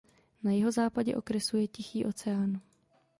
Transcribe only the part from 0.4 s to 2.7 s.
Na jihozápadě okresu je Tichý oceán.